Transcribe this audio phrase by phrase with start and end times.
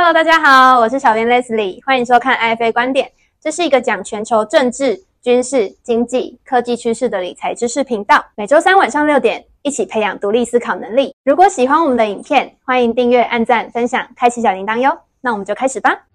[0.00, 3.10] Hello，大家好，我是小编 Leslie，欢迎收看 IFA 观点。
[3.40, 8.24] 这是一个讲全球政治、军事、经济、科技趋势的理财知识频道。
[8.36, 11.12] 每周三晚上六点，一起培养独立思考能力。
[11.24, 14.96] 如果喜欢我们的影片，欢迎订阅、按赞、分享、开启小铃铛哟。
[15.20, 16.06] 那我们就开始吧。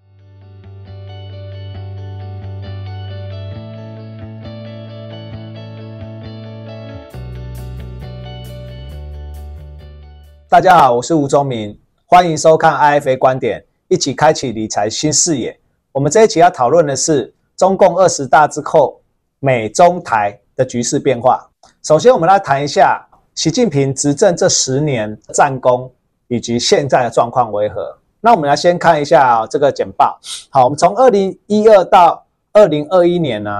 [10.48, 15.56] 大家好，我是吴宗明，欢迎收看 IFA 观点，一起开启理财新视野。
[15.92, 19.00] 我们这一期要讨论的是中共二十大之后
[19.40, 21.48] 美中台的局势变化。
[21.84, 25.92] 首先，我们来谈一下习近平执政这十年战功
[26.28, 27.96] 以及现在的状况为何。
[28.20, 30.20] 那我们来先看一下这个简报。
[30.50, 33.52] 好，我们从二零一二到二零二一年呢，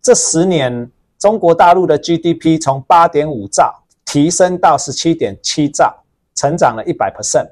[0.00, 6.00] 这十年中国大陆的 GDP 从八点五兆提升到十七点七兆。
[6.36, 7.48] 成长了一百 percent，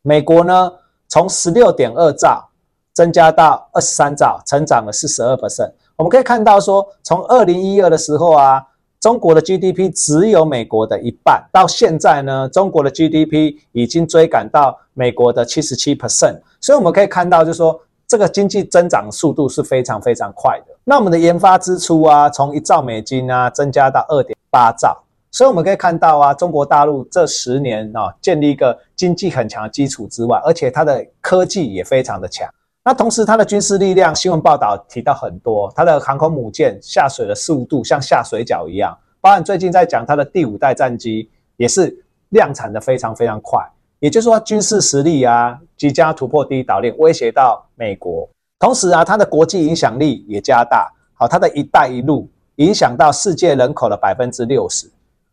[0.00, 0.72] 美国呢
[1.12, 2.48] 从十六点二兆
[2.94, 5.70] 增加到二十三兆，成长了四十二 percent。
[5.94, 8.64] 我们可以看到说，从二零一二的时候啊，
[8.98, 16.40] 中国的 GDP 只有美国的一半，到现在呢，中国的 GDP 已经追赶到美国的七十七 percent。
[16.62, 20.74] 所以我们可以看到，就是说这个经济增长速度是非常非常快的。
[20.82, 24.98] 那我们的研发支出啊，从一兆美金啊增加到二点八兆。
[25.32, 32.46] 所以我们可以看到啊，中国大陆这十年啊，建立一个经济很强的基础之外，而且它的科技也非常的强。
[32.84, 38.96] 那同时，它的军事力量，新闻报道提到很多，它的航空母舰下水的速度像下水饺一样。
[39.22, 43.58] 包含最近在讲它的第五代战机，也是量产的非常非常快。
[44.00, 48.28] 也就是说，军事实力啊，即将突破第一岛链，威胁到美国。
[48.58, 50.92] 同时啊，它的国际影响力也加大。
[51.14, 54.90] 好，它的一带一路影响到世界人口的百分之六十。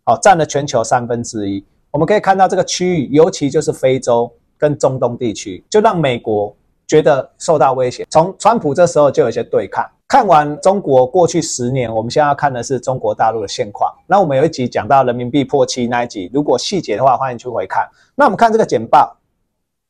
[0.10, 1.64] 哦，占了全球三分之一。
[1.92, 6.56] 我们可以看到这个区域，尤其就是非洲跟中东地区，就让美国
[6.88, 8.08] 觉得受到威胁。
[8.10, 9.88] 从川普这时候就有些对抗。
[10.08, 13.94] 看完中国过去十年，我们现在要看的是中国大陆的现况。
[14.08, 17.88] 那我们有一集讲到人民币破七那一集，如果细节的话，欢迎去回看。
[18.16, 19.16] 那我们看这个简报，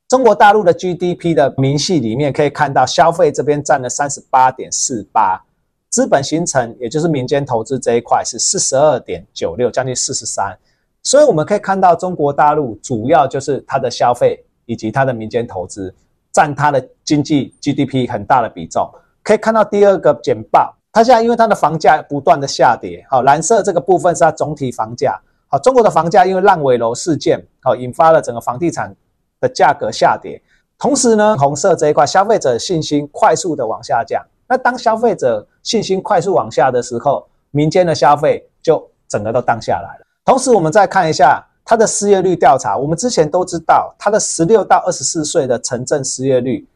[0.09, 5.41] 中国大陆的 GDP 的明细里面可以看到，消费这边占了三十八点四八。
[5.89, 10.55] 资本形成，也就是民间投资这一块是四十二点九六，将近四十三。
[11.01, 15.94] 所以我们可以看到，中国大陆主要就是它的消费以及它的民间投资
[16.31, 18.88] 占它的经济 GDP 很大的比重。
[19.23, 28.95] 可以看到第二个简报，它现在因为它的房价不断的下跌，好，蓝色这个部分是它总体房价，好，中国的房价因为烂尾楼事件，好，引发了整个房地产
[29.39, 30.39] 的价格下跌。
[30.77, 34.23] 同时呢，红色这一块消费者信心快速的往下降。
[34.50, 40.06] 那当消费者信心快速往下的时候，民间的消费就整个都荡下来了。
[40.26, 42.76] 同时，我们再看一下它的失业率调查。
[42.76, 46.68] 我们之前都知道，它的十六到二十四岁的城镇失业率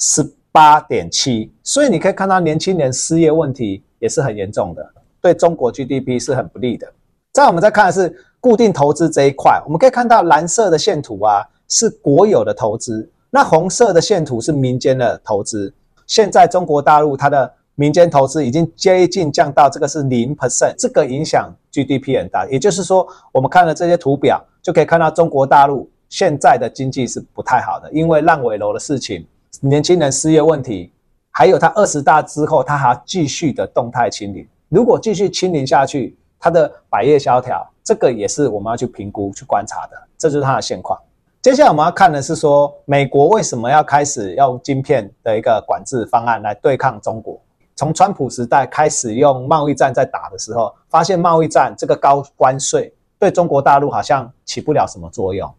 [0.00, 4.84] 十八点七，所以你可以看到年轻人失业问题也是很严重的，
[5.20, 6.92] 对中国 GDP 是很不利的。
[7.32, 15.72] 再我们再看的是固定投资这一块，我们可以看到蓝色的线图啊是国有的投资，那红色的线图是民间的投资。
[16.12, 22.46] 现在中国大陆它的民间投资已经接近降到这个是零 percent，这个影响 GDP 很大。
[22.48, 29.26] 也就是说，我们看了这些图表，就可以看到中国大陆现在的经济是不太好的，因为烂尾楼的事情、
[29.60, 30.92] 年轻人失业问题，
[31.30, 34.46] 还有它二十大之后它还继续的动态清零。
[34.68, 39.96] 如果继续清零下去，它的百业萧条，这个也是我们要去评估、去观察的。
[40.18, 40.98] 这就是它的现况。
[41.42, 47.36] 接下来我们要看的是说，美国为什么要开始用晶片的一个管制方案来对抗中国？
[47.74, 55.52] 从川普时代开始用贸易战在打的时候，发现贸易战这个高关税对中国大陆好像起不了什么作用。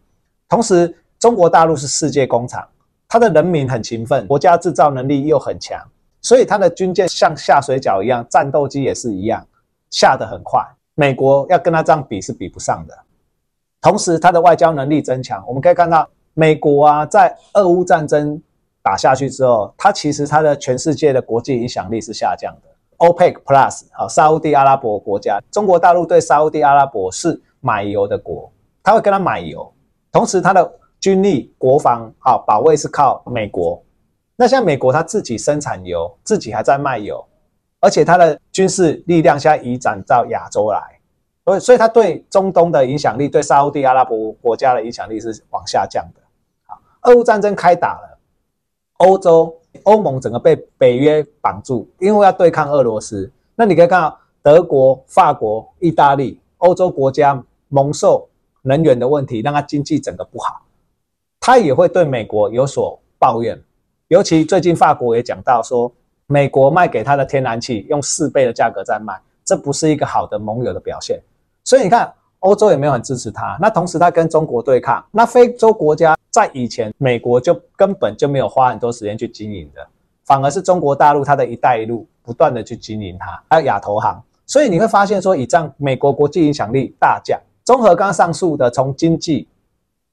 [0.48, 2.66] 同时，中国大陆是世界工厂，
[3.06, 5.78] 它的人民很勤奋，国家制造能力又很强，
[6.22, 9.46] 所以它的军舰像下水饺一样，战斗机也是一样，
[9.90, 10.66] 下得很快。
[10.94, 12.98] 美国要跟它这样比是比不上的。
[13.84, 15.44] 同时，它的外交能力增强。
[15.46, 18.42] 我们可以看到，美国啊，在俄乌战争
[18.82, 22.70] 打下去之后，它其实它的全世界的国际影响力是下降的。
[22.96, 28.50] OPEC Plus 好，沙地阿拉伯国家，中国大陆对沙地阿拉伯是买油的国，
[28.82, 29.70] 他会跟他买油。
[30.10, 33.84] 同时，他的军力、国防好保卫是靠美国。
[34.34, 37.22] 那像美国，他自己生产油，自己还在卖油，
[37.80, 40.80] 而且他的军事力量现在移展到亚洲来。
[41.44, 46.20] 所以，所以他对中东的影响力，对沙地阿拉伯国家的影响力是往下降的。
[46.66, 48.18] 好，俄乌战争开打了，
[48.96, 53.30] 欧洲、欧盟整个被北约绑住，因为要对抗俄罗斯。
[53.54, 58.26] 那你可以看到，德国、法国、意大利、欧洲国家蒙受
[58.62, 60.62] 能源的问题，让它经济整个不好，
[61.40, 63.62] 它也会对美国有所抱怨。
[64.08, 65.92] 尤其最近法国也讲到说，
[66.26, 71.20] 美国卖给他的天然气用四倍的价格在卖，这不是一个好的盟友的表现。
[71.74, 73.58] 所以你看，欧洲也没有很支持他。
[73.60, 79.84] 那同时他跟中国对抗，那非洲国家在以前美国就根本就没有花很多时间去经营的，
[80.24, 84.22] 反而是中国大陆它的一带一路不断的去经营它，还有亚投行。
[84.46, 87.40] 所以你会发现说，以这样美国国际影响力大降。
[87.64, 89.48] 综合刚刚上述的，从经济、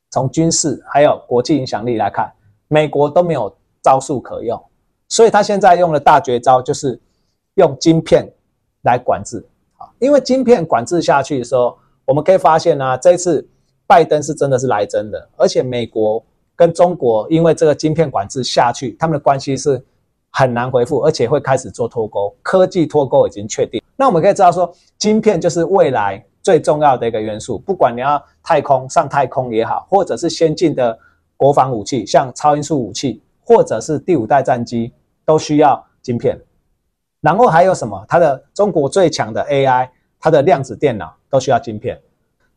[0.09, 2.27] 从军事还有国际影响力来看，
[2.69, 4.59] 美国都没有招数可用，
[5.09, 6.99] 所以他现在用的大绝招就是
[7.53, 8.27] 用晶片
[8.81, 9.45] 来管制。
[9.99, 13.47] 因为晶片管制下去的时候，我们可以发现呢，这一次
[13.87, 16.23] 拜登是真的是来真的，而且美国
[16.55, 19.83] 跟中国因为这个晶片管制下去，他们的关系是
[20.29, 23.81] 很难回复，而且会开始做脱钩，科技脱钩已经确定。
[23.95, 26.23] 那我们可以知道说，晶片就是未来。
[26.43, 30.97] 最重要的一个元素，不管你要太空上太空也好，或者是先进的
[31.37, 34.91] 国防武器，像超音速武器，或者是第五代战机，
[35.23, 36.35] 都需要晶片。
[37.21, 38.03] 然后还有什么？
[38.09, 39.87] 它的中国最强的 AI，
[40.19, 41.97] 它的量子电脑都需要晶片。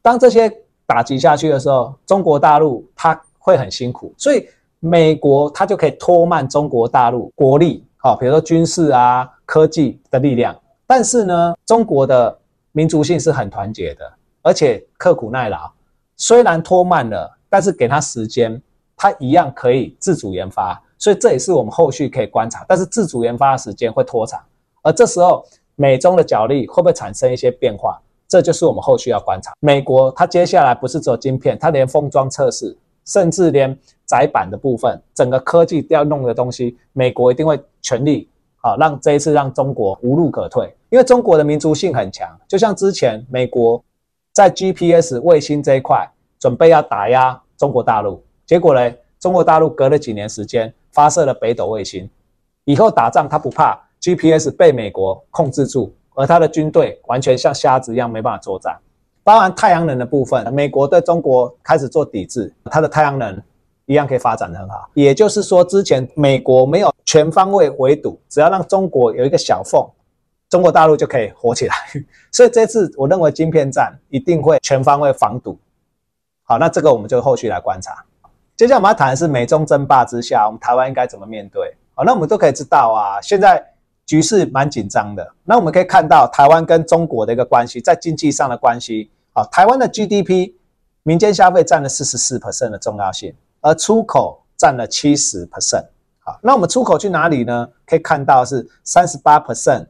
[0.03, 0.53] 当这些
[0.87, 4.49] 打击下去的时候，中国大陆它会很辛苦，所以
[4.81, 10.59] 美国它就可以拖慢中国大陆国力，好，比如说军事啊、科技的力量。
[10.87, 12.39] 但是呢，中国的。
[12.77, 14.13] 民族性是很团结的，
[14.43, 15.71] 而且刻苦耐劳。
[16.17, 18.61] 虽然拖慢了，但是给他时间，
[18.97, 20.83] 他一样可以自主研发。
[20.99, 22.67] 所以这也是我们后续可以观察。
[22.67, 24.43] 但是自主研发的时间会拖长，
[24.85, 25.45] 而这时候
[25.75, 28.01] 美中的角力会不会产生一些变化？
[28.29, 29.53] 这就是我们后续要观察。
[29.61, 38.29] 美国它接下来不是只有晶片，它连封装测试，甚至连载板的部分，整个科技要弄的东西，美国一定会全力。
[38.57, 43.83] 好，让这一次让中国无路可退，因为中国的民族性很强，就像之前美国
[44.33, 52.09] 在 GPS 卫星这一块准备要打压中国大陆，结果呢，中国大陆隔了几年时间发射了北斗卫星，
[52.65, 58.77] 以后打仗他不怕 GPS 被美国控制住，而他的军队完全像瞎子一样没办法作战。
[59.23, 63.41] 包含太阳能的部分，美国对中国开始做抵制，它的太阳能。
[63.87, 69.87] 一样可以发展得很好，也就是说，之前美国没有全方位围堵，只要让中国有一个小缝，
[70.49, 71.75] 中国大陆就可以活起来。
[72.33, 75.59] 所以这次我认为晶片战一定会全方位防堵。
[76.45, 78.03] 好，那这个我们就后续来观察。
[78.57, 81.77] 接下来我们要谈的是美中争霸之下，我们台湾应该怎么面对？
[81.95, 83.63] 好，那我们都可以知道啊，现在
[84.07, 85.35] 局势蛮紧张的。
[85.45, 89.11] 那我们可以看到台湾跟中国的一个关系，在经济上的关系。
[89.33, 90.53] 啊，台湾的 GDP
[91.03, 93.35] 民间消费占了四十四 percent 的重要性。
[93.61, 95.87] 而出口占了七十 percent，
[96.19, 97.67] 好，那我们出口去哪里呢？
[97.87, 99.87] 可以看到是三十八 percent，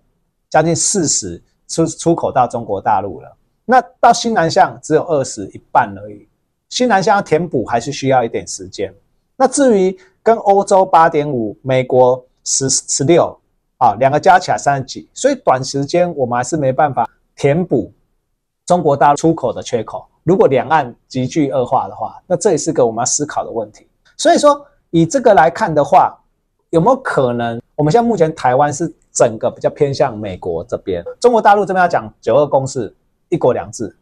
[0.49, 3.37] 将近四十出出口到中国大陆了。
[3.65, 6.29] 那到新南向只有二十一半而已，
[6.69, 8.95] 新南向要填补还是需要一点时间。
[9.37, 13.37] 那至于跟欧洲八点五，美国十十六，
[13.79, 17.93] 啊，两个加起来三十几，所以短时间我们还是没办法填补
[18.67, 20.07] 中国大陆出口的缺口。
[20.23, 23.87] 如果两岸急剧恶化的话，那这也是个我们要思考的问题。
[24.17, 26.17] 所以说，以这个来看的话，
[26.71, 27.61] 有没有可能？
[27.75, 32.95] 我们现在目前台湾是整个比较偏向美国这边，中国大陆这边要讲九二共识、
[33.29, 33.95] 一国两制。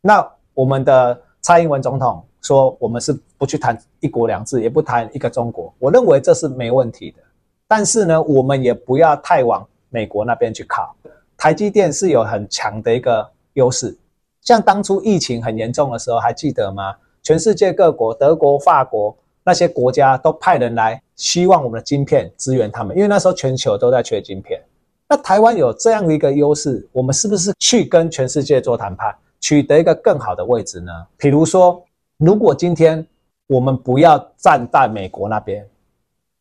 [0.00, 5.72] 那我们的蔡英文总统说，我们是不去谈一国两制，也不谈一个中国。
[5.78, 7.22] 我认为这是没问题的。
[7.68, 10.96] 但是呢，我们也不要太往美国那边去靠。
[11.36, 13.96] 台积电是有很强的一个优势。
[14.40, 16.96] 像当初疫情很严重的时候，还记得吗？
[17.22, 24.58] 全世界各国，德国、法国那些国家都派人来，希望我们的晶片支援他们，因为那时候全球都在缺晶片。
[25.06, 30.92] 那台湾有这样的一个优势，我们是不是去跟全世界做谈判，取得一个更好的位置呢？
[31.18, 31.84] 比如说，
[32.16, 33.06] 如果今天
[33.46, 35.66] 我们不要站在美国那边，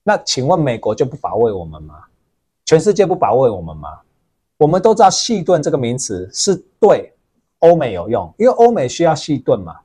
[0.08, 1.96] 那请问美国就不保卫我们吗？
[2.64, 3.90] 全世界不保卫我们吗？
[4.58, 7.12] 我们都知道“细盾”这个名词是对。
[7.60, 9.76] 欧美有用，因为欧美需要细盾嘛。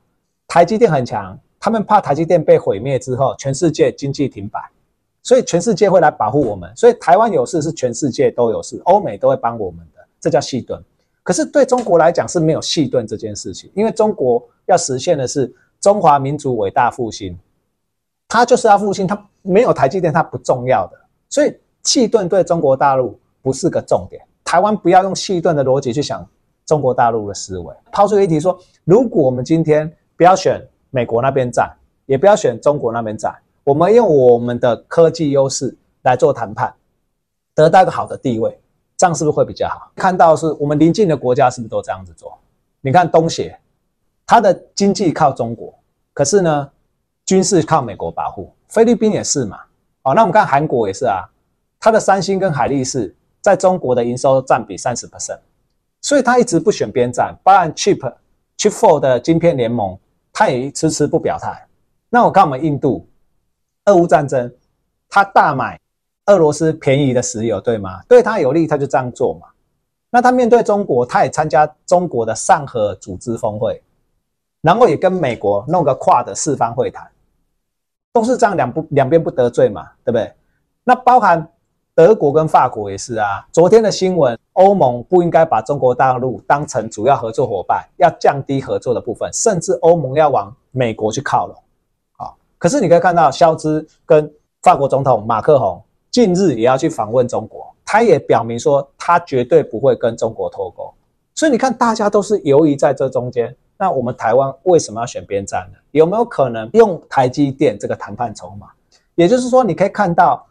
[0.47, 4.61] 台积电很强，他们怕台积电被毁灭之后，全世界经济停摆，
[5.23, 6.71] 所以全世界会来保护我们。
[6.73, 10.81] 所以台湾有事是全世界都有事，欧美都会帮我们的，这叫细盾。
[11.21, 17.37] 可是对中国来讲是没有细盾这件事情，因为中国要实现的是中华民族伟大复兴，
[18.29, 20.99] 它就是要复兴，它没有台积电它不重要的。
[21.29, 26.27] 所以气盾对中国大陆不是个重点，台湾不要用气盾的逻辑去想。
[26.65, 31.69] 中国大陆的思维抛出一题说：如果我们今天不要选美国那边站，
[32.05, 33.35] 也不要选中国那边站，
[33.65, 36.73] 我们用我们的科技优势来做谈判，
[37.53, 38.57] 得到一个好的地位，
[38.95, 39.91] 这样是不是会比较好？
[39.93, 42.33] 看到是我们邻近的国家是不是都这样子做？
[42.79, 43.59] 你看东协，
[44.25, 45.77] 它的经济靠中国，
[46.13, 46.71] 可是呢，
[47.25, 48.49] 军事靠美国保护。
[48.73, 49.59] 菲律宾也是嘛，
[50.01, 51.21] 好，那我们看韩国也是啊，
[51.79, 55.37] 它的三星跟海力士在中国的营收占比三十 percent，
[56.01, 57.99] 所以它一直不选边站，包含 Chip
[58.57, 59.95] Chip Four 的晶片联盟，
[60.31, 61.67] 它也迟迟不表态。
[62.09, 63.07] 那我看我们印度，
[63.85, 64.51] 俄乌战争，
[65.07, 65.79] 它大买
[66.25, 68.01] 俄罗斯便宜的石油，对吗？
[68.09, 69.49] 对它有利，它就这样做嘛。
[70.09, 73.83] 那它面对中国，它也参加中国的上合组织峰会，
[74.61, 77.07] 然后也跟美国弄个跨的四方会谈。
[78.13, 80.31] 都是这样两不两边不得罪嘛，对不对？
[80.83, 81.45] 那包含
[81.95, 83.45] 德国跟法国也是啊。
[83.51, 91.55] 昨天的新闻，欧盟不应该把中国大陆当成主要合作伙伴，要降低合作的部分，甚至欧盟要往美国去靠拢。
[92.15, 100.93] 好，可是你可以看到，肖兹跟法国总统马克宏近日也要去访问中国，他也表明说他绝对不会跟中国脱钩。
[101.43, 103.53] 所以你看，大家都是游移在这中间。
[103.77, 105.77] 那我们台湾为什么要选边站呢？
[105.91, 108.67] 有没有可能用台积电这个谈判筹码？
[109.15, 110.47] 也就是说，你可以看到，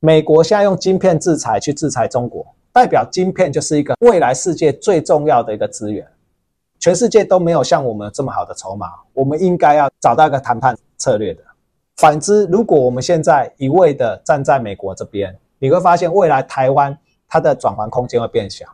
[0.00, 6.04] 美国现在用晶片制裁去制裁中国，代表晶片就是一个未来世界最重要的一个资源。
[6.80, 11.42] 全世界都没有像我们这么好的筹码，我们应该要找到一个谈判策略的。
[11.98, 18.66] 反之，如果我们现在一味的站在美国这边，你会发现未来台湾它的转换空间会变小。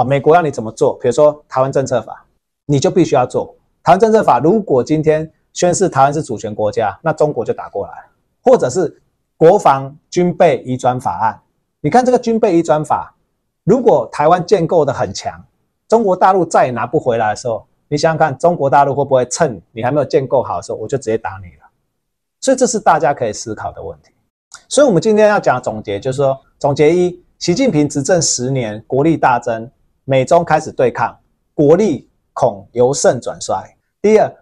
[0.00, 0.98] 好，美国要你怎么做？
[0.98, 2.24] 比如说台湾政策法。
[2.64, 4.38] 你就必须要做台湾政策法。
[4.38, 7.92] 如果今天宣誓台湾是主权国家，那中国就打过来，
[8.40, 9.02] 或者是
[9.36, 11.38] 国防军备移转法案。
[11.82, 13.14] 你看这个军备移转法，
[13.64, 15.44] 如果台湾建构的很强，
[15.86, 21.68] 中国大陆再也拿不回来的时候，你想想看，中国大陆会不会趁你还没有建构好的时候，我就直接打你了？
[22.40, 24.12] 所以这是大家可以思考的问题。
[24.68, 29.68] 所以我们今天要讲总结，就是说总结一：习近平执政十年，国力大增，
[30.10, 31.16] 美中开始对抗，
[31.54, 32.08] 国力。
[32.32, 33.76] 恐由盛转衰。
[34.00, 34.32] 第二，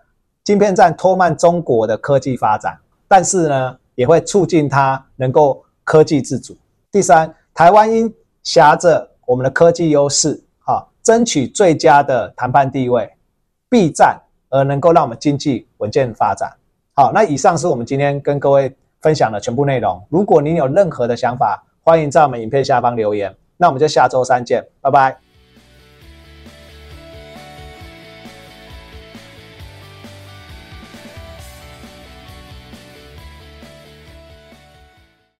[0.45, 6.57] 晶片战拖慢中国的科技发展，但是呢，也会促进它能够科技自主。
[6.93, 13.11] 第三，台湾应挟着我们的科技优势，哈，争取最佳的谈判地位，
[13.69, 14.21] 避战
[14.51, 16.53] 而能够让我们经济稳健发展。
[16.95, 20.01] 好，那以上是我们今天跟各位分享的全部内容。
[20.09, 23.35] 如果您有任何的想法，欢迎在我们影片下方留言。
[23.57, 25.28] 那我们就下周三见，拜拜。